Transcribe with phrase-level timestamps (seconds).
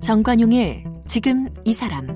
[0.00, 2.06] 정관용의 지금 이 사람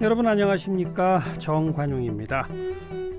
[0.00, 2.48] 여러분 안녕하십니까 정관용입니다.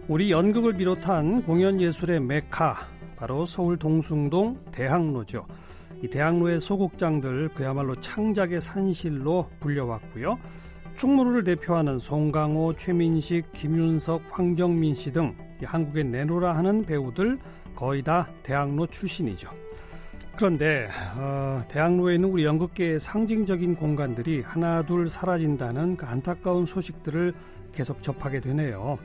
[0.08, 5.46] 우리 연극을 비롯한 공연 예술의 메카 바로 서울 동숭동 대학로죠.
[6.02, 10.38] 이 대학로의 소극장들 그야말로 창작의 산실로 불려왔고요.
[10.96, 17.38] 충무를 대표하는 송강호, 최민식, 김윤석, 황정민 씨 등 한국에 내노라 하는 배우들
[17.76, 19.50] 거의 다 대학로 출신이죠.
[20.36, 27.34] 그런데 어, 대학로에 있는 우리 연극계의 상징적인 공간들이 하나둘 사라진다는 그 안타까운 소식들을
[27.72, 28.98] 계속 접하게 되네요.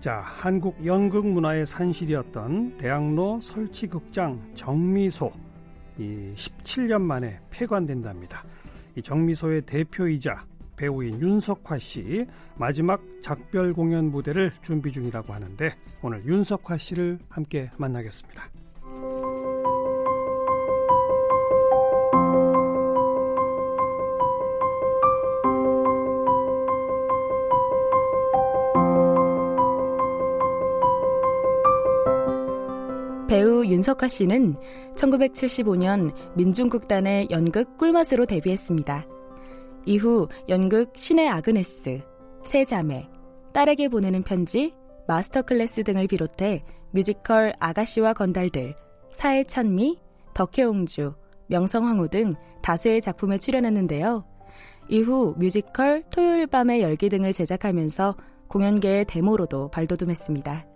[0.00, 5.30] 자, 한국 연극 문화의 산실이었던 대학로 설치극장 정미소
[5.98, 8.44] 이 17년 만에 폐관된답니다.
[8.96, 10.44] 이 정미소의 대표이자
[10.76, 18.50] 배우인 윤석화 씨 마지막 작별 공연 무대를 준비 중이라고 하는데 오늘 윤석화 씨를 함께 만나겠습니다.
[33.72, 34.56] 윤석화 씨는
[34.96, 39.06] 1975년 민중극단의 연극 꿀맛으로 데뷔했습니다.
[39.86, 42.02] 이후 연극 신의 아그네스,
[42.44, 43.08] 세 자매,
[43.54, 44.74] 딸에게 보내는 편지,
[45.08, 48.76] 마스터 클래스 등을 비롯해 뮤지컬 아가씨와 건달들,
[49.14, 49.98] 사의 찬미,
[50.34, 51.14] 덕혜옹주,
[51.46, 54.24] 명성황후 등 다수의 작품에 출연했는데요.
[54.90, 58.16] 이후 뮤지컬 토요일 밤의 열기 등을 제작하면서
[58.48, 60.71] 공연계의 대모로도 발돋움했습니다.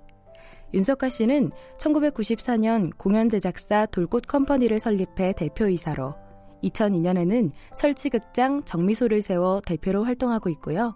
[0.77, 6.15] 윤석화 씨는 1994년 공연 제작사 돌꽃 컴퍼니를 설립해 대표이사로
[6.63, 10.95] 2002년에는 설치극장 정미소를 세워 대표로 활동하고 있고요.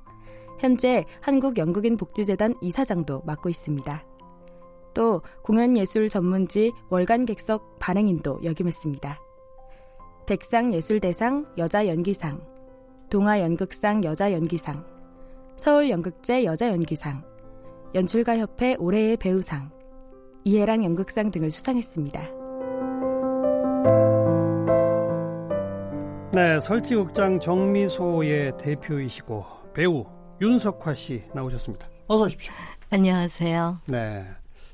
[0.58, 4.04] 현재 한국연극인 복지재단 이사장도 맡고 있습니다.
[4.92, 9.18] 또 공연예술 전문지 월간 객석 반행인도 역임했습니다.
[10.26, 12.38] 백상예술대상 여자연기상,
[13.08, 14.84] 동아연극상 여자연기상,
[15.56, 17.29] 서울연극제 여자연기상,
[17.94, 19.70] 연출가협회 올해의 배우상,
[20.44, 22.20] 이해랑 연극상 등을 수상했습니다.
[26.32, 30.04] 네, 설치극장 정미소의 대표이시고 배우
[30.40, 31.88] 윤석화 씨 나오셨습니다.
[32.06, 32.52] 어서 오십시오.
[32.90, 33.78] 안녕하세요.
[33.86, 34.24] 네.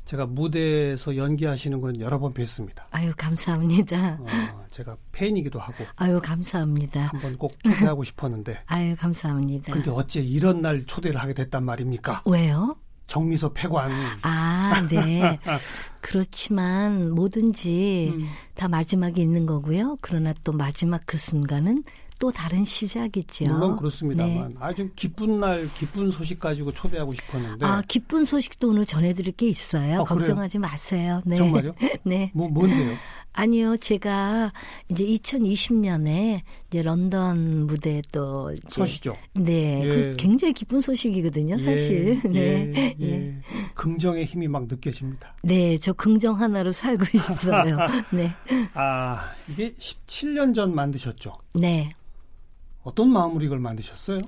[0.05, 2.85] 제가 무대에서 연기하시는 건 여러 번 뵀습니다.
[2.91, 4.19] 아유, 감사합니다.
[4.21, 5.85] 어, 제가 팬이기도 하고.
[5.97, 7.07] 아유, 감사합니다.
[7.07, 8.63] 한번 꼭 초대하고 싶었는데.
[8.67, 9.73] 아유, 감사합니다.
[9.73, 12.23] 근데 어째 이런 날 초대를 하게 됐단 말입니까?
[12.27, 12.77] 왜요?
[13.07, 13.91] 정미소 폐관.
[14.23, 15.39] 아, 네.
[16.01, 18.29] 그렇지만 뭐든지 음.
[18.55, 19.97] 다 마지막이 있는 거고요.
[20.01, 21.85] 그러나 또 마지막 그 순간은
[22.19, 23.45] 또 다른 시작이죠.
[23.47, 24.55] 물론 그렇습니다만 네.
[24.59, 27.67] 아주 기쁜 날 기쁜 소식 가지고 초대하고 싶었는데.
[27.67, 30.01] 아 기쁜 소식도 오늘 전해드릴 게 있어요.
[30.01, 30.71] 아, 걱정하지 그래요?
[30.71, 31.23] 마세요.
[31.27, 31.37] 네.
[31.37, 31.75] 정말요?
[32.05, 32.31] 네.
[32.35, 32.97] 뭐 뭔데요?
[33.37, 34.51] 아니요, 제가
[34.89, 39.15] 이제 2020년에 이제 런던 무대 또 서시죠.
[39.35, 39.89] 네, 예.
[39.89, 42.19] 그 굉장히 기쁜 소식이거든요, 사실.
[42.33, 43.41] 예, 네, 예, 예.
[43.75, 45.37] 긍정의 힘이 막 느껴집니다.
[45.43, 47.77] 네, 저 긍정 하나로 살고 있어요.
[48.11, 48.33] 네.
[48.73, 51.37] 아, 이게 17년 전 만드셨죠?
[51.55, 51.93] 네.
[52.85, 54.19] 어떤 마음으로 이걸 만드셨어요?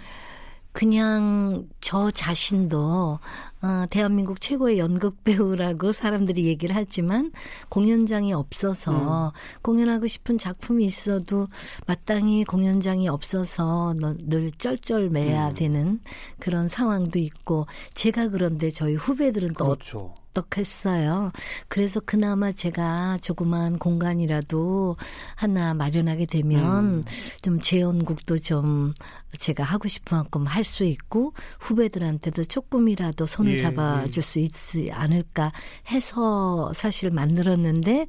[0.72, 3.18] 그냥 저 자신도
[3.60, 7.32] 어, 대한민국 최고의 연극 배우라고 사람들이 얘기를 하지만
[7.68, 9.32] 공연장이 없어서 음.
[9.62, 11.48] 공연하고 싶은 작품이 있어도
[11.86, 15.54] 마땅히 공연장이 없어서 늘 쩔쩔매야 음.
[15.54, 16.00] 되는
[16.38, 20.14] 그런 상황도 있고 제가 그런데 저희 후배들은 또 그렇죠.
[20.38, 21.32] 어떡했어요.
[21.68, 24.96] 그래서 그나마 제가 조그만 공간이라도
[25.34, 27.02] 하나 마련하게 되면 음.
[27.42, 28.94] 좀 재연국도 좀
[29.38, 34.20] 제가 하고 싶은 만큼 할 수 있고 후배들한테도 조금이라도 손을 예, 잡아줄 예.
[34.20, 35.52] 수 있지 않을까
[35.90, 38.06] 해서 사실 만들었는데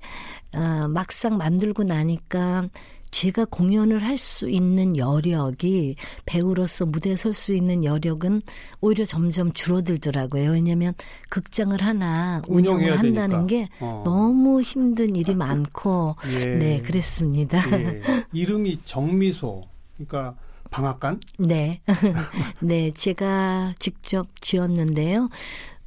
[0.53, 2.67] 어, 막상 만들고 나니까
[3.11, 5.95] 제가 공연을 할 수 있는 여력이
[6.27, 8.43] 배우로서 무대에 설 수 있는 여력은
[8.81, 10.51] 오히려 점점 줄어들더라고요.
[10.51, 10.93] 왜냐하면
[11.29, 13.47] 극장을 하나 운영을 한다는 되니까.
[13.47, 14.03] 게 어.
[14.05, 16.15] 너무 힘든 일이 많고
[16.45, 16.45] 예.
[16.55, 17.59] 네 그랬습니다.
[17.79, 18.01] 예.
[18.31, 19.63] 이름이 정미소
[19.97, 20.35] 그러니까
[20.69, 21.19] 방앗간?
[21.39, 21.81] 네.
[22.61, 25.29] 네, 제가 직접 지었는데요.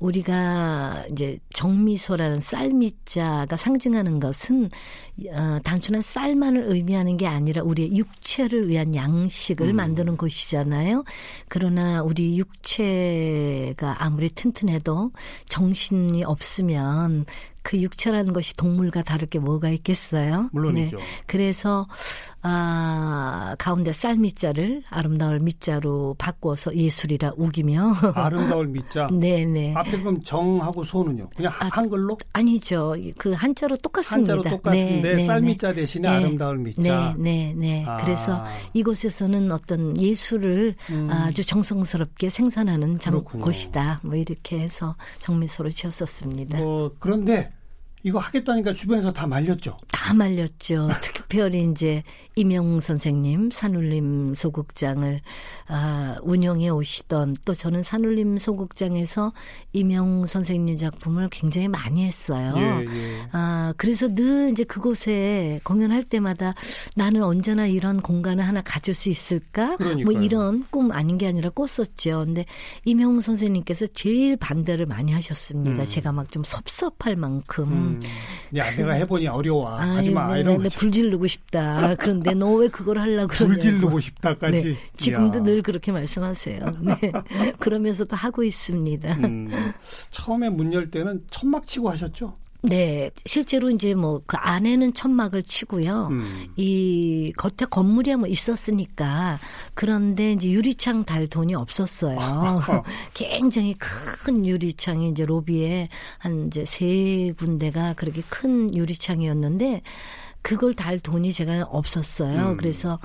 [0.03, 4.69] 우리가 이제 정미소라는 쌀미자가 상징하는 것은
[5.31, 9.77] 어, 단순한 쌀만을 의미하는 게 아니라 우리의 육체를 위한 양식을 음.
[9.77, 11.05] 만드는 곳이잖아요.
[11.49, 15.13] 그러나 우리 육체가 아무리 튼튼해도
[15.49, 17.25] 정신이 없으면
[17.63, 20.51] 그 육체라는 것이 동물과 다를 게 뭐가 있겠어요?
[20.53, 20.97] 물론이죠.
[20.97, 21.03] 네.
[21.27, 21.87] 그래서
[22.43, 29.09] 아 가운데 쌀미자를 아름다울 미자로 바꿔서 예술이라 우기며 아름다울 미자.
[29.13, 29.73] 네 네.
[29.75, 31.31] 앞에 그럼 정하고 소는요?
[31.37, 32.19] 그냥 아, 한글로?
[32.33, 32.97] 아니죠.
[33.17, 34.33] 그 한자로 똑같습니다.
[34.35, 36.17] 한자로 똑같은데 네, 네, 쌀미자 대신에 네.
[36.17, 36.83] 아름다울 미자.
[36.83, 37.85] 네, 네, 네.
[37.87, 37.99] 아.
[37.99, 38.45] 그래서
[38.75, 41.09] 이곳에서는 어떤 예술을 음.
[41.11, 43.23] 아주 정성스럽게 생산하는 장.
[43.23, 44.01] 곳이다.
[44.03, 46.59] 뭐 이렇게 해서 정미소를 지었었습니다.
[46.59, 47.52] 뭐 그런데
[48.03, 49.79] 이거 하겠다니까 주변에서 다 말렸죠.
[49.93, 50.89] 다 말렸죠.
[51.03, 52.03] 특별히 이제
[52.35, 55.21] 이명 선생님 산울림 소극장을
[55.69, 59.33] 아, 운영해 오시던 또 저는 산울림 소극장에서
[59.73, 62.55] 이명 선생님 작품을 굉장히 많이 했어요.
[62.57, 63.27] 예, 예.
[63.31, 66.55] 아, 그래서 늘 이제 그곳에 공연할 때마다
[66.97, 69.77] 나는 언제나 이런 공간을 하나 가질 수 있을까?
[69.77, 70.05] 그러니까요.
[70.05, 72.25] 뭐 이런 꿈 아닌 게 아니라 꿨었죠.
[72.25, 72.47] 근데
[72.85, 75.83] 이명웅 선생님께서 제일 반대를 많이 하셨습니다.
[75.83, 75.85] 음.
[75.85, 77.65] 제가 막 좀 섭섭할 만큼.
[77.65, 77.92] 음.
[78.57, 79.69] 야, 내가 해보니 어려워.
[79.69, 80.33] 아, 하지 마.
[80.35, 80.79] 네, 이런 네, 거죠.
[80.79, 81.95] 불 지르고 싶다.
[81.99, 83.47] 그런데 너 왜 그걸 하려고 그러냐고.
[83.47, 84.63] 불 지르고 싶다까지.
[84.63, 85.43] 네, 지금도 이야.
[85.45, 86.73] 늘 그렇게 말씀하세요.
[86.83, 87.13] 네.
[87.59, 89.15] 그러면서도 하고 있습니다.
[89.25, 89.49] 음,
[90.11, 92.37] 처음에 문 열 때는 천막 치고 하셨죠?
[92.63, 96.09] 네, 실제로 이제 뭐 그 안에는 천막을 치고요.
[96.11, 96.47] 음.
[96.57, 99.39] 이 겉에 건물이 뭐 있었으니까
[99.75, 102.17] 그런데 이제 유리창 달 돈이 없었어요.
[103.15, 105.89] 굉장히 큰 유리창이 이제 로비에
[106.19, 109.83] 한 이제 세 군데가 그렇게 큰 유리창이었는데
[110.41, 112.51] 그걸 달 돈이 제가 없었어요.
[112.51, 112.57] 음.
[112.57, 112.99] 그래서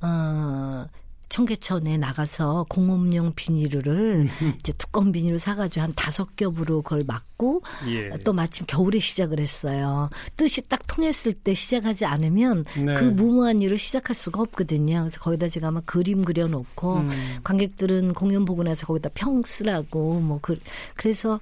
[0.00, 0.86] 어
[1.28, 4.28] 청계천에 나가서 공업용 비닐을
[4.58, 8.10] 이제 두꺼운 비닐을 사가지고 한 다섯 겹으로 그걸 막고 예.
[8.24, 10.10] 또 마침 겨울에 시작을 했어요.
[10.36, 12.94] 뜻이 딱 통했을 때 시작하지 않으면 네.
[12.94, 15.00] 그 무모한 일을 시작할 수가 없거든요.
[15.00, 17.10] 그래서 거기다 제가 막 그림 그려놓고 음.
[17.44, 20.58] 관객들은 공연 보고 나서 거기다 평 쓰라고 뭐 그,
[20.94, 21.40] 그래서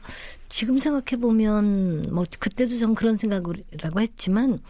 [0.49, 4.61] 지금 생각해 보면 뭐 그때도 전 그런 생각이라고 했지만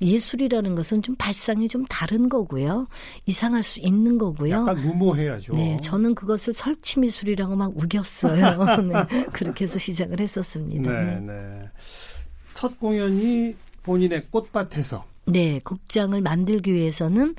[0.00, 2.86] 예술이라는 것은 좀 발상이 좀 다른 거고요.
[3.26, 4.54] 이상할 수 있는 거고요.
[4.54, 5.54] 약간 무모해야죠.
[5.54, 8.58] 네, 저는 그것을 설치 미술이라고 막 우겼어요.
[9.08, 10.92] 네, 그렇게 해서 시작을 했었습니다.
[10.92, 11.20] 네, 네.
[11.20, 11.70] 네.
[12.54, 15.04] 첫 공연이 본인의 꽃밭에서.
[15.26, 17.34] 네, 극장을 만들기 위해서는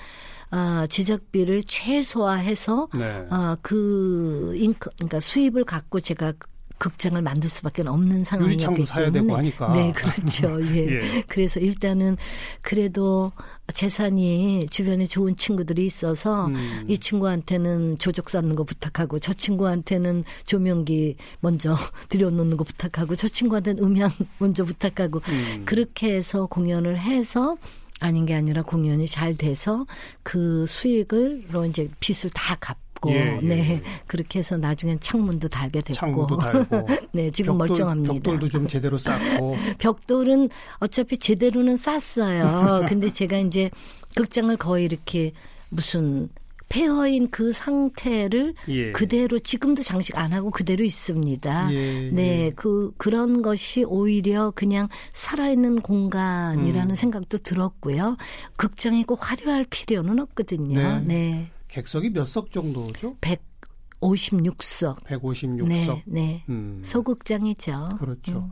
[0.50, 3.28] 아, 제작비를 최소화해서 네.
[3.30, 6.34] 아, 그 인크 그러니까 수입을 갖고 제가
[6.78, 9.74] 극장을 만들 수밖에 없는 상황이었기 때문에 되고 하니까.
[9.74, 10.62] 네, 그렇죠.
[10.76, 10.88] 예.
[10.92, 11.24] 예.
[11.28, 12.18] 그래서 일단은
[12.62, 13.32] 그래도
[13.74, 16.86] 재산이 주변에 좋은 친구들이 있어서 음.
[16.88, 21.76] 이 친구한테는 조적 쌓는 거 부탁하고 저 친구한테는 조명기 먼저
[22.10, 25.64] 들여놓는 거 부탁하고 저 친구한테는 음향 먼저 부탁하고 음.
[25.66, 27.58] 그렇게 해서 공연을 해서
[28.00, 29.86] 아닌 게 아니라 공연이 잘 돼서
[30.22, 33.46] 그 수익을로 이제 빚을 다 갚 고 예, 예.
[33.46, 36.88] 네 그렇게 해서 나중엔 창문도 달게 됐고 창문도 달고.
[37.14, 38.14] 네 지금 벽돌, 멀쩡합니다.
[38.14, 39.56] 벽돌도 좀 제대로 쌓고.
[39.80, 40.50] 벽돌은
[40.80, 42.86] 어차피 제대로는 쌌어요.
[42.88, 43.70] 근데 제가 이제
[44.16, 45.32] 극장을 거의 이렇게
[45.70, 46.30] 무슨
[46.70, 48.92] 폐허인 그 상태를 예.
[48.92, 51.74] 그대로 지금도 장식 안 하고 그대로 있습니다.
[51.74, 52.52] 예, 네, 예.
[52.56, 56.96] 그 그런 것이 오히려 그냥 살아있는 공간이라는 음.
[56.96, 58.18] 생각도 들었고요.
[58.58, 61.00] 극장이 꼭 화려할 필요는 없거든요.
[61.00, 61.04] 네.
[61.06, 61.52] 네.
[61.78, 63.18] 객석이 몇 석 정도죠?
[63.22, 65.04] 156석.
[65.04, 65.68] 156석.
[65.68, 66.44] 네, 네.
[66.50, 66.82] 음.
[66.84, 67.90] 소극장이죠.
[68.00, 68.40] 그렇죠.
[68.40, 68.52] 음.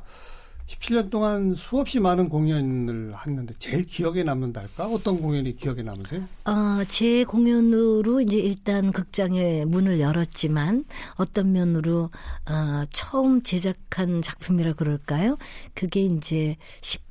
[0.67, 4.87] 17년 동안 수없이 많은 공연을 했는데 제일 기억에 남는달까?
[4.87, 6.21] 어떤 공연이 기억에 남으세요?
[6.45, 10.85] 어, 제 공연으로 이제 일단 극장의 문을 열었지만
[11.17, 12.09] 어떤 면으로
[12.49, 15.37] 어, 처음 제작한 작품이라 그럴까요?
[15.75, 16.57] 그게 이제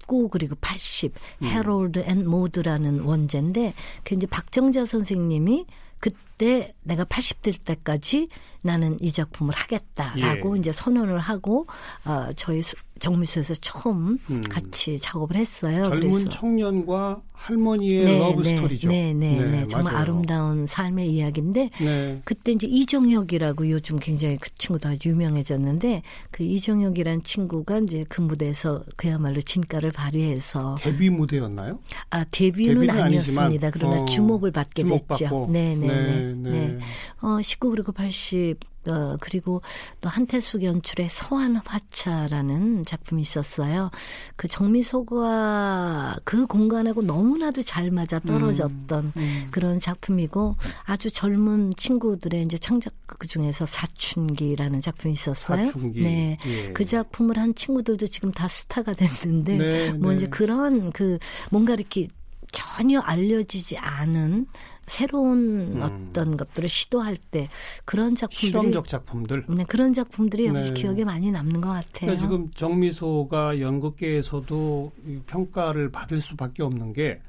[0.07, 5.67] 19 그리고 80 Harold and Maude라는 원제인데 그 이제 박정자 선생님이
[5.99, 8.29] 그때 내가 80될 때까지
[8.63, 10.61] 나는 이 작품을 하겠다라고 예.
[10.61, 11.67] 이제 선언을 하고
[12.05, 14.43] 어, 저희 수- 정미소에서 처음 음.
[14.49, 15.85] 같이 작업을 했어요.
[15.85, 18.89] 젊은 그래서 청년과 할머니의 네, 러브 네, 스토리죠.
[18.89, 19.65] 네, 네, 네.
[19.67, 20.03] 정말 맞아요.
[20.03, 22.23] 아름다운 삶의 이야기인데 네.
[22.25, 28.83] 그때 이제 이종혁이라고 요즘 굉장히 그 친구도 아주 유명해졌는데 그 이종혁이란 친구가 이제 그 무대에서
[28.97, 31.81] 그야말로 진가를 발휘해서 데뷔 무대였나요?
[32.11, 33.45] 아 데뷔는, 데뷔는 아니었습니다.
[33.45, 35.17] 아니지만, 그러나 어, 주목을 받게 됐죠.
[35.17, 35.53] 주목받고.
[35.53, 36.51] 네, 네, 네, 네, 네.
[36.51, 36.79] 네.
[37.21, 39.63] 어 19 그리고 80 어, 그리고
[40.01, 43.91] 또 한태숙 연출의 서한 화차라는 작품이 있었어요.
[44.37, 49.49] 그 정미소가 그 공간하고 너무나도 잘 맞아 떨어졌던 음.
[49.51, 55.67] 그런 작품이고 아주 젊은 친구들의 이제 창작 그 중에서 사춘기라는 작품이 있었어요.
[55.67, 56.01] 사춘기.
[56.01, 56.39] 네.
[56.47, 56.73] 예.
[56.73, 60.17] 그 작품을 한 친구들도 지금 다 스타가 됐는데 네, 뭐 네.
[60.17, 61.19] 이제 그런 그
[61.51, 62.09] 뭔가 이렇게
[62.53, 64.47] 전혀 알려지지 않은
[64.87, 65.83] 새로운 음.
[65.83, 67.49] 어떤 것들을 시도할 때
[67.85, 70.81] 그런 작품들이 실험적 작품들 네, 그런 작품들이 역시 네.
[70.81, 71.87] 기억에 많이 남는 것 같아요.
[72.01, 74.93] 그러니까 지금 정미소가 연극계에서도
[75.27, 77.21] 평가를 받을 수밖에 없는 게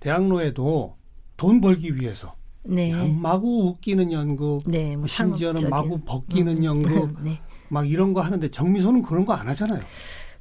[0.00, 0.96] 대학로에도
[1.36, 2.34] 돈 벌기 위해서
[2.64, 2.92] 네.
[3.20, 7.40] 마구 웃기는 연극, 네, 뭐 심지어는 마구 벗기는 음, 연극, 네.
[7.68, 9.82] 막 이런 거 하는데 정미소는 그런 거 안 하잖아요.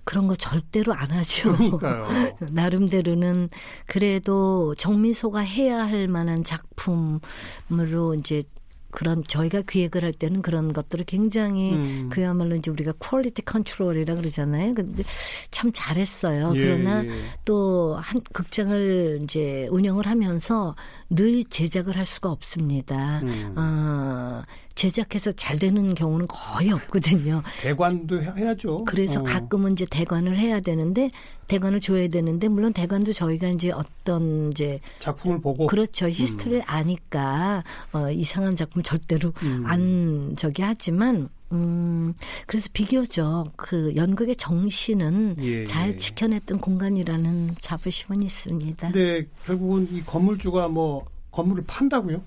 [0.08, 1.52] 그런 거 절대로 안 하죠.
[1.58, 2.08] 그러니까요.
[2.54, 3.50] 나름대로는
[3.88, 8.44] 그래도 정미소가 해야 할 만한 작품으로 이제
[8.90, 12.10] 그런 저희가 기획을 할 때는 그런 것들을 굉장히 음.
[12.10, 14.74] 그야말로 이제 우리가 quality control이라 그러잖아요.
[14.76, 15.04] 근데
[15.52, 16.54] 참 잘했어요.
[16.56, 17.10] 예, 그러나 예.
[17.44, 20.74] 또한 극장을 이제 운영을 하면서
[21.10, 23.20] 늘 제작을 할 수가 없습니다.
[23.24, 23.56] 음.
[23.58, 24.42] 어,
[24.78, 27.42] 제작해서 잘 되는 경우는 거의 없거든요.
[27.62, 28.86] 대관도 해야죠.
[28.86, 29.24] 그래서 어.
[29.24, 31.10] 가끔은 이제 대관을 해야 되는데
[31.48, 36.64] 대관을 줘야 되는데 물론 대관도 저희가 이제 어떤 이제 작품을 보고 그렇죠 히스토리를 음.
[36.68, 39.64] 아니까 어, 이상한 작품 절대로 음.
[39.66, 42.14] 안 저기 하지만 음,
[42.46, 45.98] 그래서 비교적 그 연극의 정신은 예, 잘 예.
[45.98, 48.92] 지켜냈던 공간이라는 자부심은 있습니다.
[48.92, 52.22] 근데 결국은 이 건물주가 뭐 건물을 판다고요?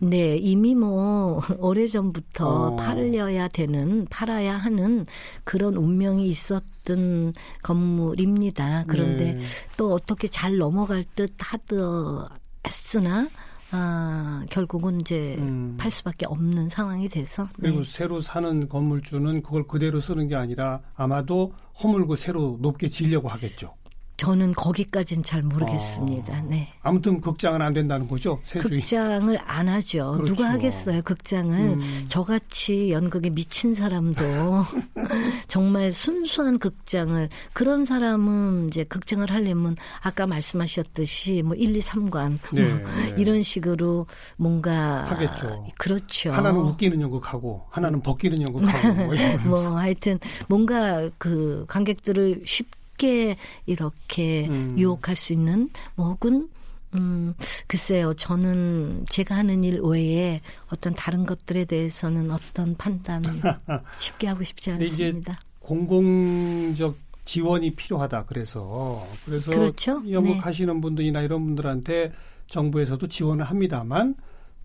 [0.00, 2.76] 네, 이미 뭐 오래전부터 어.
[2.76, 5.06] 팔려야 되는 팔아야 하는
[5.44, 8.84] 그런 운명이 있었던 건물입니다.
[8.86, 9.40] 그런데 네.
[9.76, 13.28] 또 어떻게 잘 넘어갈 듯 하더했으나
[13.72, 15.76] 아, 결국은 이제 음.
[15.78, 17.48] 팔 수밖에 없는 상황이 돼서.
[17.60, 17.90] 그리고 네.
[17.90, 21.52] 새로 사는 건물주는 그걸 그대로 쓰는 게 아니라 아마도
[21.82, 23.74] 허물고 새로 높게 지려고 하겠죠.
[24.20, 26.36] 저는 거기까지는 잘 모르겠습니다.
[26.36, 26.68] 아, 네.
[26.82, 28.38] 아무튼 극장은 안 된다는 거죠.
[28.42, 28.82] 세주인.
[28.82, 30.12] 극장을 안 하죠.
[30.12, 30.34] 그렇죠.
[30.34, 31.00] 누가 하겠어요.
[31.00, 32.04] 극장을 음.
[32.06, 34.22] 저같이 연극에 미친 사람도
[35.48, 42.74] 정말 순수한 극장을 그런 사람은 이제 극장을 하려면 아까 말씀하셨듯이 뭐 1, 2, 3관 네,
[42.74, 43.14] 뭐 네.
[43.16, 44.04] 이런 식으로
[44.36, 45.64] 뭔가 하겠죠.
[45.78, 46.30] 그렇죠.
[46.30, 49.14] 하나는 웃기는 연극하고 하나는 벗기는 연극하고 뭐,
[49.46, 54.74] 뭐 하여튼 뭔가 그 관객들을 쉽게 쉽게 이렇게 음.
[54.78, 56.48] 유혹할 수 있는 뭐 혹은
[56.94, 57.34] 음,
[57.66, 58.12] 글쎄요.
[58.14, 63.22] 저는 제가 하는 일 외에 어떤 다른 것들에 대해서는 어떤 판단
[63.98, 65.40] 쉽게 하고 싶지 않습니다.
[65.60, 68.24] 공공적 지원이 필요하다.
[68.26, 70.02] 그래서 그래서 그렇죠?
[70.10, 70.80] 연극하시는 네.
[70.80, 72.12] 분들이나 이런 분들한테
[72.48, 74.16] 정부에서도 지원을 합니다만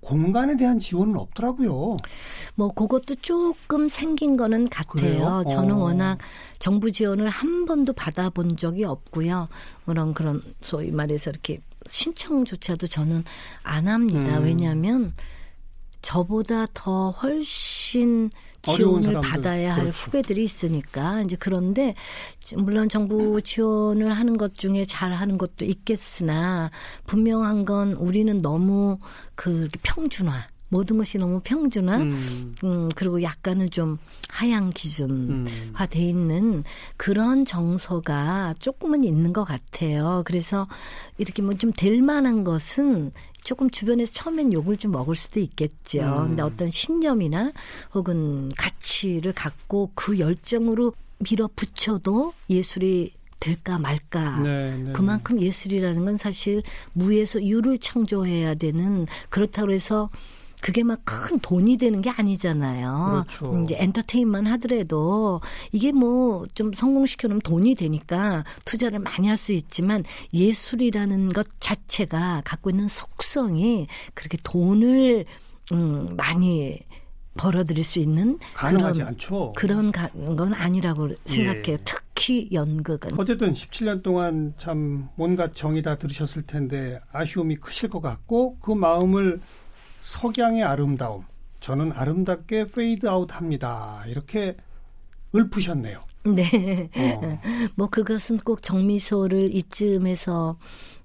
[0.06, 1.98] 공간에 대한 지원은 없더라고요.
[2.54, 5.42] 뭐 그것도 조금 생긴 거는 같아요.
[5.44, 5.80] 그 저는 어.
[5.80, 6.20] 워낙
[6.60, 9.50] 정부 지원을 한 번도 받아본 적이 없고요.
[9.86, 13.24] 그런 그런 소위 말해서 이렇게 신청조차도 저는
[13.64, 14.38] 안 합니다.
[14.38, 14.44] 음.
[14.44, 15.14] 왜냐하면
[16.02, 18.30] 저보다 더 훨씬
[18.66, 19.98] 지원을 받아야 할 그렇죠.
[19.98, 21.96] 후배들이 있으니까 이제 그런데
[22.58, 26.72] 물론 정부 지원을 하는 것 중에 잘 하는 것도 있겠으나
[27.06, 29.00] 분명한 건 우리는 너무
[29.36, 32.56] 그 평준화 모든 것이 너무 평준화, 음.
[32.64, 33.98] 음 그리고 약간은 좀
[34.30, 36.64] 하향 기준화돼 있는
[36.98, 40.24] 그런 정서가 조금은 있는 것 같아요.
[40.26, 40.68] 그래서
[41.18, 43.12] 이렇게 뭐 좀 될 만한 것은
[43.46, 46.00] 조금 주변에서 처음엔 욕을 좀 먹을 수도 있겠죠.
[46.02, 46.28] 음.
[46.30, 47.54] 근데 어떤 신념이나
[47.94, 54.40] 혹은 가치를 갖고 그 열정으로 밀어붙여도 예술이 될까 말까.
[54.40, 54.92] 네, 네.
[54.94, 60.10] 그만큼 예술이라는 건 사실 무에서 유를 창조해야 되는 그렇다고 해서
[60.66, 63.26] 그게 막 큰 돈이 되는 게 아니잖아요.
[63.38, 63.62] 그렇죠.
[63.64, 65.40] 이제 엔터테인먼 하더라도
[65.72, 70.04] 이게 뭐 좀 성공시켜 놓으면 돈이 되니까 투자를 많이 할 수 있지만
[70.34, 75.26] 예술이라는 것 자체가 갖고 있는 속성이 그렇게 돈을
[75.74, 76.80] 음 많이
[77.38, 79.54] 벌어들일 수 있는 가능하지 그런, 않죠.
[79.56, 81.74] 그런 건 아니라고 생각해요.
[81.74, 81.78] 예.
[81.84, 83.20] 특히 연극은.
[83.20, 89.42] 어쨌든 17년 동안 참 뭔가 정이 다 들으셨을 텐데 아쉬움이 크실 것 같고 그 마음을
[90.06, 91.26] 석양의 아름다움.
[91.62, 94.04] 저는 아름답게 페이드 아웃 합니다.
[94.06, 94.56] 이렇게
[95.36, 96.04] 읊으셨네요.
[96.26, 96.90] 네.
[96.96, 97.40] 어.
[97.76, 100.60] 뭐 그것은 꼭 정미소를 이쯤에서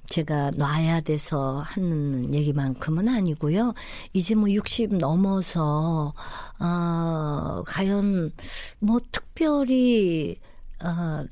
[0.04, 3.72] 제가 놔야 돼서 하는 얘기만큼은 아니고요.
[4.12, 6.12] 이제 뭐 60 넘어서
[6.58, 8.32] 어 과연
[8.80, 10.36] 뭐 특별히
[10.84, 11.24] 어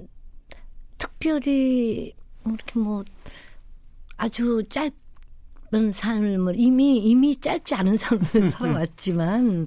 [0.97, 2.15] 특별히
[2.47, 3.05] 이렇게 뭐
[4.17, 4.91] 아주 짧
[5.75, 9.67] 은 삶을 이미 이미 짧지 않은 삶을 살아왔지만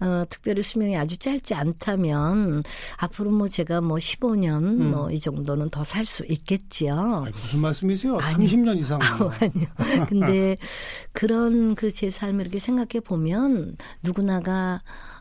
[0.00, 2.62] 어, 특별히 수명이 아주 짧지 않다면
[2.98, 4.90] 앞으로 뭐 제가 뭐 15년 음.
[4.90, 7.22] 뭐이 정도는 더 살 수 있겠지요.
[7.24, 8.18] 아니, 무슨 말씀이세요?
[8.18, 8.98] 아니, 30년 이상.
[9.02, 10.06] 아, 아니요.
[10.08, 10.56] 근데
[11.12, 14.80] 그런 그 제 삶을 이렇게 생각해 보면 누구나가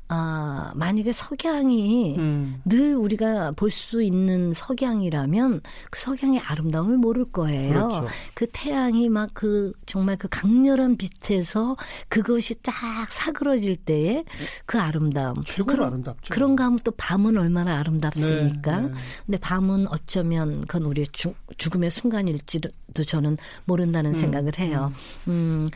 [0.10, 2.62] 아, 만약에 석양이 음.
[2.66, 5.62] 늘 우리가 볼 수 있는 석양이라면
[5.92, 7.72] 그 석양의 아름다움을 모를 거예요.
[7.72, 8.08] 그렇죠.
[8.34, 11.75] 그 태양이 막 그 정말 그 강렬한 빛에서
[12.10, 12.74] 그것이 딱
[13.10, 14.25] 사그러질 때의
[14.66, 15.44] 그 아름다움.
[15.44, 16.34] 최고로 그런, 아름답죠.
[16.34, 18.82] 그런가 하면 또 밤은 얼마나 아름답습니까?
[18.82, 18.94] 네, 네.
[19.25, 22.70] 근데 밤은 어쩌면 그건 우리의 죽, 죽음의 순간일지도
[23.06, 24.92] 저는 모른다는 생각을 해요.
[25.28, 25.68] 음.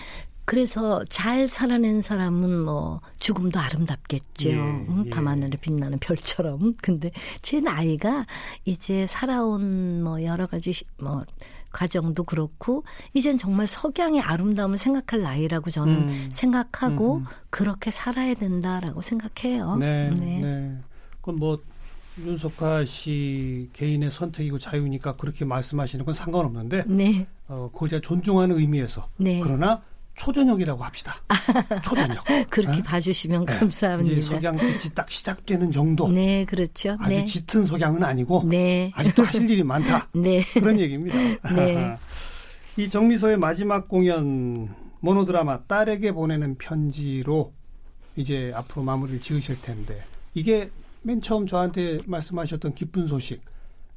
[0.46, 4.50] 그래서 잘 살아낸 사람은 뭐 죽음도 아름답겠죠.
[4.50, 5.10] 예, 음, 예.
[5.10, 6.74] 밤하늘에 빛나는 별처럼.
[6.82, 8.26] 근데 제 나이가
[8.66, 11.22] 이제 살아온 뭐 여러 가지 시- 뭐
[11.72, 12.84] 과정도 그렇고
[13.14, 16.30] 이젠 정말 석양의 아름다움을 생각할 나이라고 저는 음.
[16.32, 17.26] 생각하고 음.
[17.50, 19.78] 그렇게 살아야 된다라고 생각해요.
[19.78, 20.78] 네, 네.
[21.22, 21.58] 그건 뭐
[22.20, 27.26] 윤석화 씨 개인의 선택이고 자유니까 그렇게 말씀하시는 건 상관없는데 네.
[27.48, 29.40] 어, 그걸 제가 존중하는 의미에서 네.
[29.42, 29.82] 그러나
[30.16, 31.16] 초저녁이라고 합시다.
[31.84, 32.24] 초저녁.
[32.50, 32.84] 그렇게 어?
[32.84, 33.58] 봐주시면 네.
[33.58, 34.12] 감사합니다.
[34.12, 36.08] 이제 석양빛이 딱 시작되는 정도.
[36.10, 36.96] 네, 그렇죠.
[37.00, 37.26] 아주 네.
[37.26, 38.92] 짙은 석양은 아니고 네.
[38.96, 40.10] 아직도 하실 일이 많다.
[40.14, 40.44] 네.
[40.54, 41.18] 그런 얘기입니다.
[41.56, 41.98] 네.
[42.78, 47.54] 이 정미소의 마지막 공연 모노드라마 딸에게 보내는 편지로
[48.16, 50.02] 이제 앞으로 마무리를 지으실 텐데
[50.34, 50.70] 이게
[51.02, 53.42] 맨 처음 저한테 말씀하셨던 기쁜 소식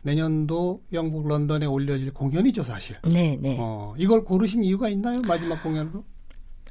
[0.07, 2.97] 내년도 영국 런던에 올려질 공연이죠 사실.
[3.03, 3.57] 네, 네.
[3.59, 6.05] 어, 이걸 고르신 이유가 있나요 마지막 공연으로?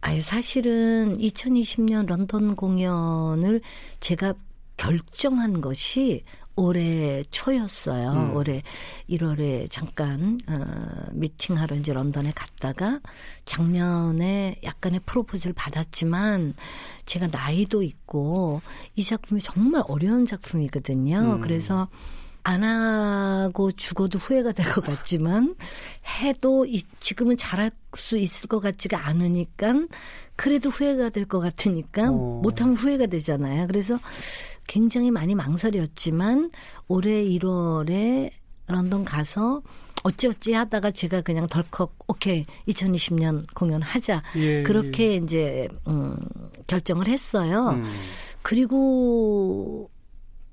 [0.02, 3.60] 아유, 사실은 2020년 런던 공연을
[4.00, 4.34] 제가
[4.78, 6.24] 결정한 것이
[6.56, 8.12] 올해 초였어요.
[8.12, 8.36] 음.
[8.38, 8.62] 올해
[9.10, 13.02] 1월에 잠깐 어, 미팅하러 이제 런던에 갔다가
[13.44, 16.54] 작년에 약간의 프로포즈를 받았지만
[17.06, 18.62] 제가 나이도 있고
[18.96, 21.36] 이 작품이 정말 어려운 작품이거든요.
[21.36, 21.42] 음.
[21.42, 21.90] 그래서
[22.48, 25.56] 안 하고 죽어도 후회가 될 것 같지만
[26.22, 29.74] 해도 이- 지금은 잘할 수 있을 것 같지가 않으니까
[30.36, 32.40] 그래도 후회가 될 것 같으니까 어.
[32.44, 33.68] 못하면 후회가 되잖아요.
[33.68, 34.00] 그래서
[34.68, 36.52] 굉장히 많이 망설였지만
[36.88, 38.32] 올해 1월에
[38.68, 39.62] 런던 가서
[40.04, 46.16] 어찌어찌 하다가 제가 그냥 덜컥 오케이 2020년 공연하자 예, 그렇게 이제 음,
[46.68, 47.70] 결정을 했어요.
[47.70, 47.84] 음.
[48.44, 49.90] 그리고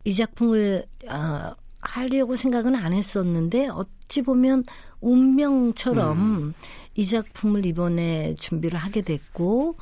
[0.04, 4.64] 이 작품을 아, 하려고 생각은 안 했었는데 어찌 보면
[5.00, 6.54] 운명처럼 음.
[6.94, 9.76] 이 작품을 이번에 준비를 하게 됐고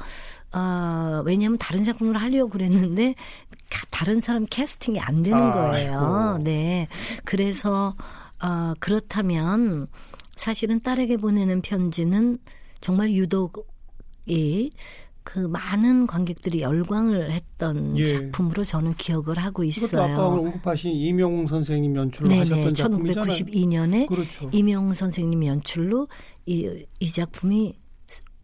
[0.52, 3.14] 아, 왜냐하면 다른 작품을 하려고 그랬는데
[3.70, 5.98] 가- 다른 사람 캐스팅이 안 되는 아, 거예요.
[5.98, 6.42] 아이고.
[6.44, 6.88] 네.
[7.24, 7.94] 그래서
[8.38, 9.86] 아, 그렇다면
[10.34, 12.38] 사실은 딸에게 보내는 편지는
[12.80, 13.68] 정말 유독
[14.26, 14.70] 이
[15.22, 18.06] 그 많은 관객들이 열광을 했던 예.
[18.06, 20.26] 작품으로 저는 기억을 하고 이것도 아까 있어요.
[20.26, 22.40] 언급하신 이명웅 선생님 연출로 네네.
[22.40, 23.32] 하셨던 작품이잖아요.
[23.32, 24.50] 1992년에 그렇죠.
[24.52, 26.08] 이명웅 선생님 연출로
[26.46, 27.74] 이, 이 작품이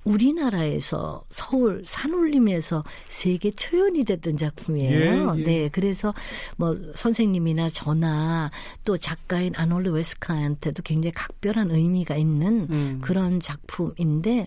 [0.07, 5.35] 우리나라에서 서울 산울림에서 세계 초연이 됐던 작품이에요.
[5.37, 5.45] 예, 예.
[5.45, 6.15] 네, 그래서
[6.57, 8.51] 뭐 선생님이나 저나
[8.85, 12.99] 또 작가인 아놀드 웨스카한테도 굉장히 각별한 의미가 있는 음.
[13.03, 14.47] 그런 작품인데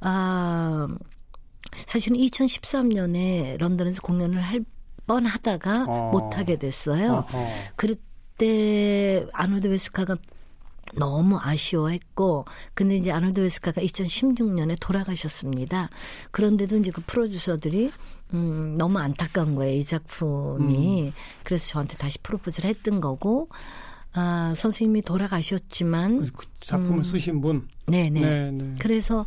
[0.00, 0.88] 아
[1.86, 4.64] 사실은 2013년에 런던에서 공연을 할
[5.06, 6.10] 뻔하다가 어.
[6.12, 7.14] 못하게 됐어요.
[7.14, 7.38] 어허.
[7.76, 10.16] 그때 아놀드 웨스카가
[10.94, 15.88] 너무 아쉬워했고 근데 이제 아놀드 웨스카가 2016년에 돌아가셨습니다.
[16.30, 17.90] 그런데도 이제 그 프로듀서들이
[18.34, 19.76] 음 너무 안타까운 거예요.
[19.76, 21.02] 이 작품이.
[21.08, 21.12] 음.
[21.44, 23.48] 그래서 저한테 다시 프로포즈를 했던 거고
[24.12, 27.68] 아 선생님이 돌아가셨지만 그 작품을 쓰신 분.
[27.86, 28.20] 네네.
[28.20, 28.74] 네, 네.
[28.78, 29.26] 그래서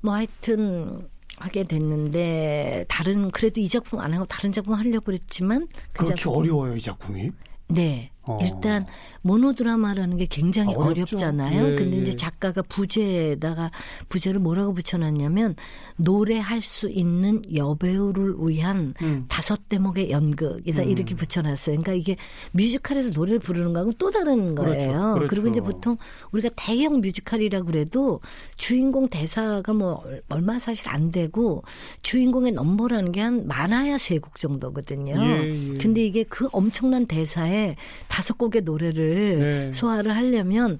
[0.00, 1.08] 뭐 하여튼
[1.40, 6.34] 하게 됐는데 다른 그래도 이 작품 안 하고 다른 작품 하려고 그랬지만 그 그렇게 작품-
[6.38, 7.30] 어려워요 이 작품이.
[7.68, 8.10] 네.
[8.30, 8.38] 어.
[8.42, 8.86] 일단
[9.22, 10.78] 모노드라마라는 게 굉장히 아.
[10.78, 11.72] 어렵잖아요.
[11.72, 12.00] 예, 근데 예.
[12.02, 13.70] 이제 작가가 부제에다가
[14.08, 15.56] 부제를 뭐라고 붙여놨냐면
[15.96, 19.24] 노래할 수 있는 여배우를 위한 음.
[19.28, 20.88] 다섯 대목의 연극이다 음.
[20.90, 21.76] 이렇게 붙여놨어요.
[21.80, 22.16] 그러니까 이게
[22.52, 25.14] 뮤지컬에서 노래를 부르는 거하고는 또 다른 그렇죠, 거예요.
[25.14, 25.34] 그렇죠.
[25.36, 25.96] 리고 이제 보통
[26.32, 28.20] 우리가 대형 뮤지컬이라 그래도
[28.56, 31.62] 주인공 대사가 뭐 얼- 얼마 사실 안 되고
[32.02, 35.14] 주인공의 넘버라는 게 한 많아야 세 곡 정도거든요.
[35.14, 35.74] 예, 예.
[35.78, 37.76] 근데 이게 그 엄청난 대사에
[38.08, 39.72] 다섯 곡의 노래를 네.
[39.72, 40.78] 소화를 하려면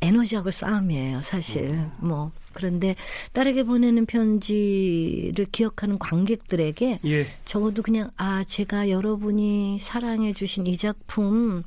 [0.00, 1.70] 에너지하고 싸움이에요, 사실.
[1.70, 1.90] 음.
[1.98, 2.94] 뭐 그런데
[3.32, 7.24] 딸에게 보내는 편지를 기억하는 관객들에게 예.
[7.44, 11.62] 적어도 그냥 아 제가 여러분이 사랑해 주신 이 작품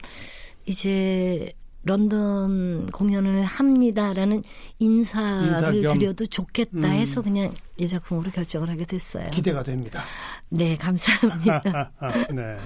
[0.65, 1.51] 이제
[1.83, 4.43] 런던 공연을 합니다라는
[4.79, 5.97] 인사를 인사 겸.
[5.97, 6.83] 드려도 좋겠다 음.
[6.83, 9.27] 해서 그냥 이 작품으로 결정을 하게 됐어요.
[9.31, 10.03] 기대가 됩니다.
[10.49, 11.91] 네, 감사합니다.
[12.35, 12.57] 네.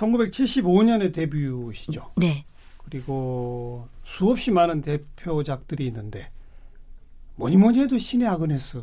[0.00, 2.10] 1975년에 데뷔시죠.
[2.16, 2.44] 네.
[2.84, 6.30] 그리고 수없이 많은 대표작들이 있는데
[7.36, 8.82] 뭐니 뭐니 해도 신의 아그네스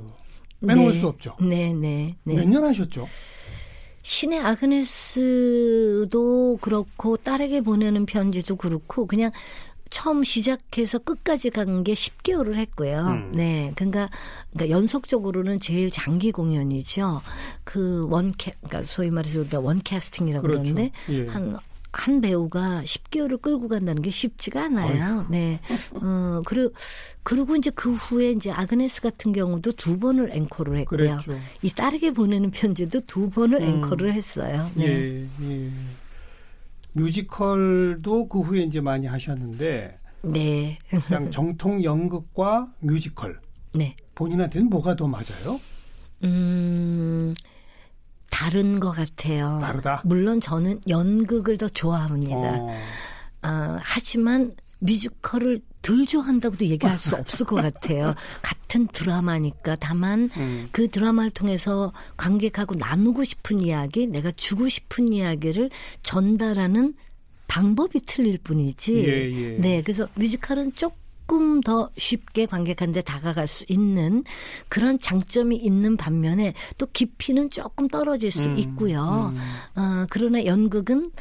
[0.65, 0.99] 빼놓을 네.
[0.99, 1.36] 수 없죠.
[1.41, 2.36] 네, 네, 네.
[2.36, 3.08] 몇 년 하셨죠?
[4.03, 6.06] 신의 아그네스도
[6.62, 9.32] 그렇고 딸에게 보내는 편지도 그렇고 그냥
[9.89, 13.00] 처음 시작해서 끝까지 간 게 10개월을 했고요.
[13.08, 13.32] 음.
[13.36, 13.71] 네.
[13.76, 14.10] 그러니까,
[14.52, 17.21] 그러니까 연속적으로는 제일 장기 공연이죠.
[17.63, 20.62] 그 원캐, 그러니까 소위 말해서 우리가 원캐스팅이라고 그렇죠.
[20.63, 21.28] 그러는데 예.
[21.28, 21.56] 한,
[21.91, 25.26] 한 배우가 10개월을 끌고 간다는 게 쉽지가 않아요.
[25.30, 25.60] 네.
[25.93, 26.73] 어, 그리고,
[27.23, 31.19] 그리고 이제 그 후에 이제 아그네스 같은 경우도 두 번을 앵콜을 했고요.
[31.19, 31.39] 그랬죠.
[31.62, 33.67] 이 딸에게 보내는 편지도 두 번을 음.
[33.84, 34.65] 앵콜을 했어요.
[34.76, 34.86] 네.
[34.86, 35.56] 예, 예.
[36.97, 40.79] 뮤지컬도 그 후에 이제 많이 하셨는데 네.
[41.07, 43.39] 그냥 정통 연극과 뮤지컬
[43.73, 43.95] 네.
[44.15, 45.60] 본인한테는 뭐가 더 맞아요?
[46.23, 47.36] 음,
[48.31, 49.60] 다른 것 같아요.
[49.62, 50.01] 다르다.
[50.03, 52.36] 물론 저는 연극을 더 좋아합니다.
[52.36, 52.71] 어,
[53.43, 58.13] 아, 하지만 뮤지컬을 덜 좋아한다고도 얘기할 수 없을 것 같아요.
[58.41, 60.67] 같은 드라마니까 다만 음.
[60.71, 65.69] 그 드라마를 통해서 관객하고 나누고 싶은 이야기, 내가 주고 싶은 이야기를
[66.01, 66.93] 전달하는
[67.47, 68.93] 방법이 틀릴 뿐이지.
[69.03, 69.57] 예, 예.
[69.57, 74.23] 네, 그래서 뮤지컬은 조금 더 쉽게 관객한테 다가갈 수 있는
[74.67, 79.33] 그런 장점이 있는 반면에 또 깊이는 조금 떨어질 수 음, 있고요.
[79.33, 79.81] 음.
[79.81, 81.11] 어, 그러나 연극은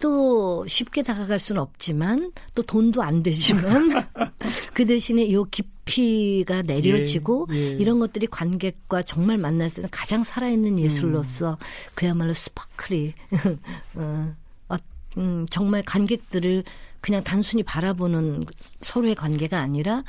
[0.00, 3.90] 또 쉽게 다가갈 수는 없지만 또 돈도 안 되지만
[4.74, 7.66] 그 대신에 요 깊이가 내려지고 예, 예.
[7.72, 11.58] 이런 것들이 관객과 정말 만날 수 있는 가장 살아있는 예술로서
[11.94, 13.12] 그야말로 스파클이
[13.96, 14.34] 어,
[14.70, 14.76] 어,
[15.18, 16.64] 음, 정말 관객들을
[17.02, 18.44] 그냥 단순히 바라보는
[18.80, 20.02] 서로의 관계가 아니라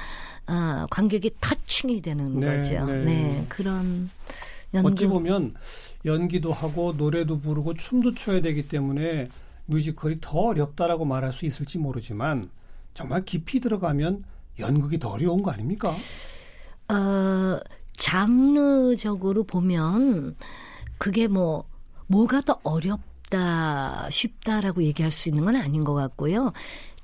[0.46, 2.86] 아, 관객이 터칭이 되는 네, 거죠.
[2.86, 3.04] 네.
[3.04, 3.46] 네.
[3.50, 4.10] 그런
[4.74, 5.54] 어찌 연극 보면
[6.06, 9.28] 연기도 하고 노래도 부르고 춤도 춰야 되기 때문에
[9.72, 12.44] 뮤지컬이 더 어렵다라고 말할 수 있을지 모르지만
[12.94, 14.24] 정말 깊이 들어가면
[14.60, 15.96] 연극이 더 어려운 거 아닙니까?
[16.90, 17.60] 어,
[17.98, 20.36] 장르적으로 보면
[20.98, 21.66] 그게 뭐
[22.08, 26.52] 뭐가 더 어렵다 쉽다라고 얘기할 수 있는 건 아닌 것 같고요.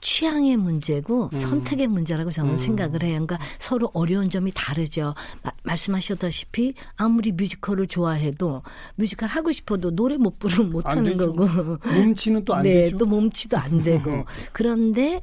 [0.02, 2.58] 취향의 문제고 선택의 문제라고 저는 음.
[2.58, 3.14] 생각을 해요.
[3.26, 5.14] 그러니까 서로 어려운 점이 다르죠.
[5.44, 8.62] 마- 말씀하셨다시피 아무리 뮤지컬을 좋아해도
[8.96, 11.34] 뮤지컬 하고 싶어도 노래 못 부르면 못안 하는 되죠.
[11.34, 11.78] 거고.
[11.92, 12.98] 몸치는 또안 네, 되죠.
[12.98, 14.26] 또 몸치도 안 되고.
[14.54, 15.20] 그런데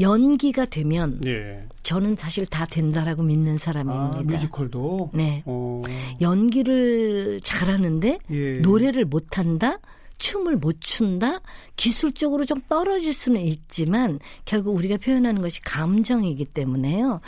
[0.00, 1.64] 연기가 되면 예.
[1.82, 4.22] 저는 사실 다 된다라고 믿는 아, 사람입니다.
[4.22, 5.10] 뮤지컬도.
[5.14, 5.42] 네.
[5.44, 5.82] 어,
[6.20, 8.50] 연기를 잘하는데 예.
[8.60, 9.78] 노래를 못한다?
[10.18, 11.40] 춤을 못 춘다?
[11.76, 17.20] 기술적으로 좀 떨어질 수는 있지만 결국 우리가 표현하는 것이 감정이기 때문에요.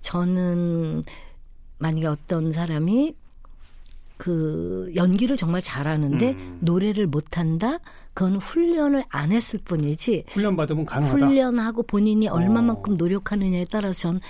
[0.00, 1.02] 저는
[1.78, 3.14] 만약에 어떤 사람이
[4.16, 6.58] 그 연기를 정말 잘하는데 음.
[6.62, 7.78] 노래를 못한다?
[8.14, 11.26] 그건 훈련을 안 했을 뿐이지 훈련 받으면 가능하다.
[11.26, 12.96] 훈련하고 본인이 얼마만큼 어.
[12.96, 14.20] 노력하느냐에 따라서 전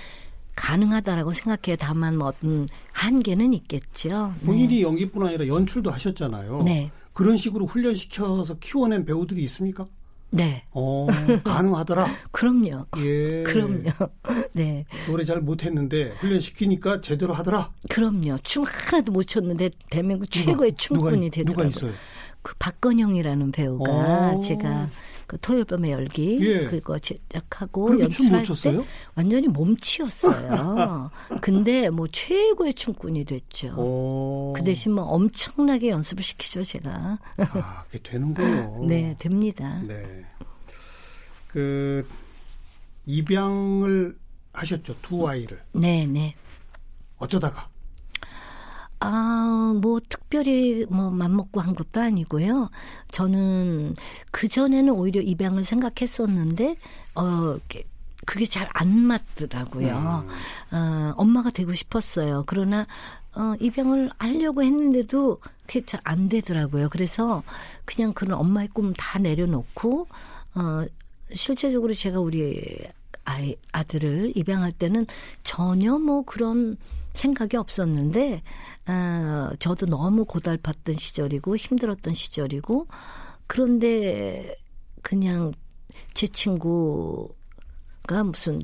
[0.55, 1.77] 가능하다라고 생각해요.
[1.79, 4.33] 다만 뭐 어떤 한계는 있겠죠.
[4.41, 4.45] 네.
[4.45, 6.63] 본인이 연기뿐 아니라 연출도 하셨잖아요.
[6.65, 6.91] 네.
[7.17, 9.87] 그런 식으로 훈련시켜서 키워낸 배우들이 있습니까?
[10.29, 10.65] 네.
[10.69, 11.07] 어,
[11.43, 12.05] 가능하더라.
[12.31, 12.85] 그럼요.
[12.99, 13.41] 예.
[13.41, 13.89] 그럼요.
[14.53, 14.85] 네.
[15.07, 17.71] 노래 잘 못했는데 훈련시키니까 제대로 하더라.
[17.89, 18.37] 그럼요.
[18.43, 21.69] 춤 하나도 못 췄는데 대한민국 최고의 춤꾼이 누가, 되더라고요.
[21.71, 21.99] 누가 있어요?
[22.43, 24.39] 그 박건영이라는 배우가 오.
[24.39, 24.87] 제가
[25.27, 26.65] 그 토요일 밤의 열기 예.
[26.65, 28.79] 그거 제작하고 연출할 때?
[29.15, 31.11] 완전히 몸치였어요.
[31.41, 33.73] 근데 뭐 최고의 춤꾼이 됐죠.
[33.77, 34.53] 어.
[34.55, 37.19] 그 대신 뭐 엄청나게 연습을 시키죠, 제가.
[37.37, 38.85] 아, 그게 되는군요.
[38.87, 39.81] 네, 됩니다.
[39.85, 40.25] 네.
[41.49, 42.07] 그
[43.05, 44.17] 입양을
[44.53, 46.35] 하셨죠 두 아이를 네, 네.
[47.17, 47.69] 어쩌다가
[48.99, 52.69] 아, 뭐 특별히 뭐 맘먹고 한 것도 아니고요.
[53.11, 53.95] 저는
[54.31, 56.75] 그 전에는 오히려 입양을 생각했었는데
[57.15, 57.57] 어
[58.25, 60.25] 그게 잘 안 맞더라고요.
[60.71, 62.43] 어, 엄마가 되고 싶었어요.
[62.47, 62.85] 그러나
[63.35, 66.89] 어, 입양을 하려고 했는데도 그게 잘 안 되더라고요.
[66.89, 67.43] 그래서
[67.85, 70.07] 그냥 그런 엄마의 꿈 다 내려놓고
[70.55, 70.85] 어,
[71.33, 72.79] 실제적으로 제가 우리
[73.25, 75.05] 아이 아들을 입양할 때는
[75.43, 76.77] 전혀 뭐 그런
[77.17, 78.41] 생각이 없었는데
[78.85, 82.87] 아, 저도 너무 고달팠던 시절이고 힘들었던 시절이고
[83.47, 84.55] 그런데
[85.01, 85.51] 그냥
[86.13, 87.33] 제 친구가
[88.25, 88.61] 무슨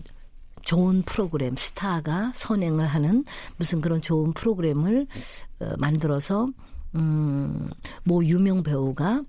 [0.61, 3.23] 좋은 프로그램 스타가 선행을 하는
[3.57, 5.07] 무슨 그런 좋은 프로그램을
[5.59, 6.47] 어, 만들어서
[6.95, 7.69] 음
[8.03, 9.23] 뭐 유명 배우가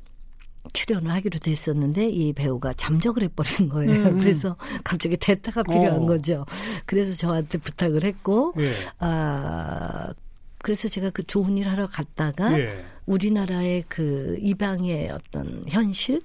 [0.73, 4.09] 출연을 하기로 됐었는데 이 배우가 잠적을 해버린 거예요.
[4.09, 4.19] 음.
[4.21, 6.07] 그래서 갑자기 대타가 필요한 어.
[6.07, 6.47] 거죠.
[6.87, 8.71] 그래서 저한테 부탁을 했고 예.
[8.99, 10.13] 아
[10.59, 12.85] 그래서 제가 그 좋은 일 하러 갔다가 예.
[13.07, 16.23] 우리나라의 그 입양의 어떤 현실,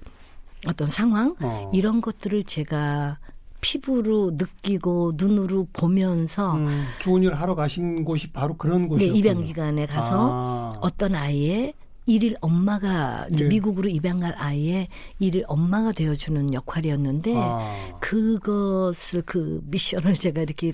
[0.66, 1.70] 어떤 상황 어.
[1.74, 3.18] 이런 것들을 제가
[3.60, 9.18] 피부로 느끼고 눈으로 보면서 음, 좋은 일 하러 가신 곳이 바로 그런 네, 곳이었군요.
[9.18, 10.78] 입양 기관에 가서 아.
[10.80, 11.74] 어떤 아이의
[12.10, 13.48] 일일 엄마가 이제 예.
[13.48, 14.88] 미국으로 입양 갈 아이의
[15.20, 17.98] 일일 엄마가 되어주는 역할이었는데 아.
[18.00, 20.72] 그것을 그 미션을 제가 이렇게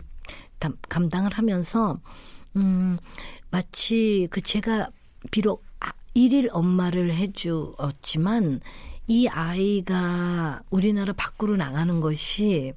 [0.58, 1.98] 담- 감당을 하면서
[2.56, 2.96] 음
[3.50, 4.88] 마치 그 제가
[5.30, 8.60] 비록 아- 일일 엄마를 해주었지만
[9.08, 12.72] 이 아이가 우리나라 밖으로 나가는 것이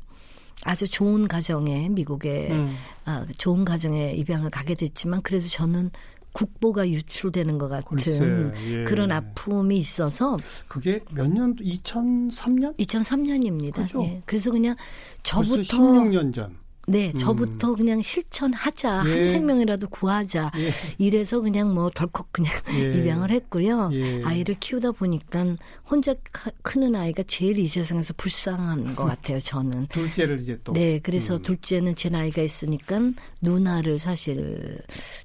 [0.65, 2.75] 아주 좋은 가정에 미국에 음.
[3.05, 5.91] 아, 좋은 가정에 입양을 가게 됐지만 그래도 저는
[6.31, 8.83] 국보가 유출되는 것 같은 글쎄, 예.
[8.83, 10.37] 그런 아픔이 있어서
[10.67, 12.77] 그게 몇 년도 2003년?
[12.77, 13.73] 2003년입니다.
[13.73, 14.03] 그죠?
[14.03, 14.21] 예.
[14.25, 14.75] 그래서 그냥
[15.23, 16.55] 저부터 16년 전.
[16.89, 19.03] 네, 저부터 그냥 실천하자.
[19.05, 19.09] 예.
[19.11, 20.51] 한 생명이라도 구하자.
[20.57, 20.69] 예.
[20.97, 22.93] 이래서 그냥 뭐 덜컥 그냥 예.
[22.97, 23.89] 입양을 했고요.
[23.93, 24.23] 예.
[24.23, 25.55] 아이를 키우다 보니까
[25.89, 29.85] 혼자 카- 크는 아이가 제일 이 세상에서 불쌍한 것 같아요, 저는.
[29.89, 30.73] 둘째를 이제 또.
[30.73, 31.41] 네, 그래서 음.
[31.41, 32.99] 둘째는 제 나이가 있으니까
[33.41, 34.77] 누나를 사실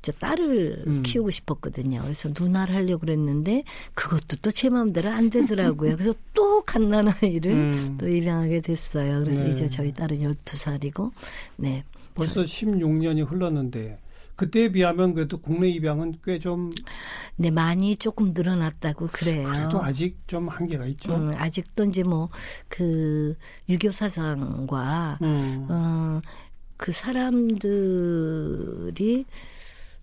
[0.02, 1.02] 저 딸을 음.
[1.02, 2.00] 키우고 싶었거든요.
[2.02, 5.94] 그래서 누나를 하려고 그랬는데 그것도 또 제 마음대로 안 되더라고요.
[5.96, 7.96] 그래서 또 갓난 아이를 음.
[7.98, 9.20] 또 입양하게 됐어요.
[9.20, 9.50] 그래서 네.
[9.50, 11.10] 이제 저희 딸은 12살이고
[11.56, 11.84] 네.
[12.14, 13.98] 벌써 16년이 흘렀는데
[14.36, 16.70] 그때에 비하면 그래도 국내 입양은 꽤 좀
[17.36, 19.48] 네, 많이 조금 늘어났다고 그래요.
[19.48, 21.14] 그래도 아직 좀 한계가 있죠.
[21.14, 22.28] 음, 아직도 이제 뭐
[22.68, 23.36] 그
[23.68, 25.66] 유교 사상과 음.
[25.70, 26.20] 어,
[26.76, 26.90] 그
[27.84, 29.24] 사람들이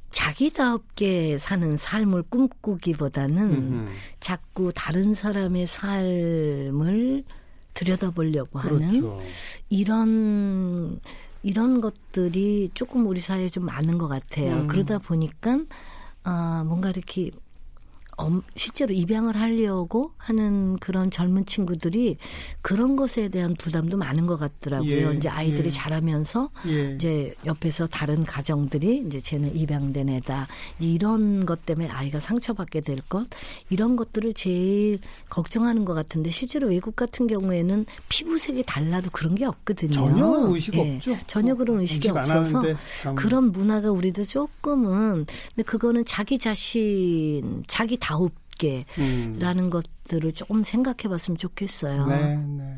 [0.10, 3.88] 자기답게 사는 삶을 꿈꾸기보다는 음.
[4.20, 7.24] 자꾸 다른 사람의 삶을
[7.74, 9.20] 들여다보려고 하는 그렇죠.
[9.70, 11.00] 이런
[11.44, 14.54] 이런 것들이 조금 우리 사회에 좀 많은 것 같아요.
[14.62, 14.68] 음.
[14.68, 15.60] 그러다 보니까
[16.24, 17.41] 아 뭔가 이렇게 엄-
[18.56, 22.18] 실제로 입양을 하려고 하는 그런 젊은 친구들이
[22.62, 25.12] 그런 것에 대한 부담도 많은 것 같더라고요.
[25.12, 25.70] 예, 이제 아이들이 예.
[25.70, 26.96] 자라면서 예.
[26.96, 30.48] 이제 옆에서 다른 가정들이 이제 쟤는 입양된 애다
[30.80, 33.26] 이런 것 때문에 아이가 상처받게 될 것
[33.70, 39.94] 이런 것들을 제일 걱정하는 것 같은데 실제로 외국 같은 경우에는 피부색이 달라도 그런 게 없거든요.
[39.94, 41.16] 전혀 의식 예, 없죠.
[41.28, 42.62] 전혀 그런 의식이 의식 안 없어서.
[43.16, 49.70] 그런 문화가 우리도 조금은 근데 그거는 자기 자신 자기 다 웁게라는 음.
[49.70, 52.06] 것들을 조금 생각해봤으면 좋겠어요.
[52.08, 52.78] 네, 네.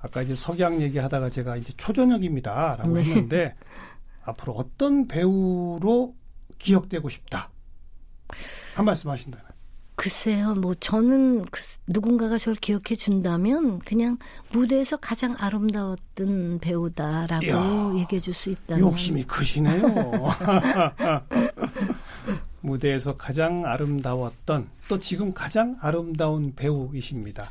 [0.00, 3.02] 아까 이제 석양 얘기하다가 제가 이제 초저녁입니다라고 네.
[3.02, 3.56] 했는데
[4.24, 6.14] 앞으로 어떤 배우로
[6.58, 7.50] 기억되고 싶다
[8.74, 9.46] 한 말씀 하신다면
[9.98, 14.18] 글쎄요, 뭐 저는 그 누군가가 저를 기억해 준다면 그냥
[14.52, 19.80] 무대에서 가장 아름다웠던 배우다라고 이야, 얘기해 줄 수 있다면 욕심이 크시네요.
[22.66, 27.48] 무대에서 가장 아름다웠던 또 지금 가장 아름다운 배우이십니다.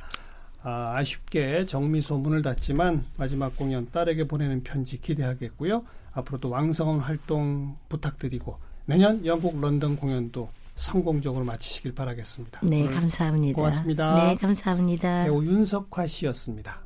[0.61, 5.83] 아, 아쉽게 정미소 문을 닫지만 마지막 공연 딸에게 보내는 편지 기대하겠고요.
[6.13, 12.61] 앞으로도 왕성한 활동 부탁드리고 내년 영국 런던 공연도 성공적으로 마치시길 바라겠습니다.
[12.63, 13.55] 네, 감사합니다.
[13.55, 14.25] 고맙습니다.
[14.25, 15.23] 네, 감사합니다.
[15.25, 16.81] 배우 윤석화 씨였습니다.